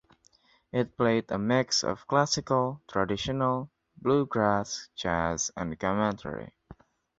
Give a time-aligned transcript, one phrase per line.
[0.71, 3.69] It played a mix of classical, traditional
[4.01, 6.55] bluegrass, jazz, and commentary.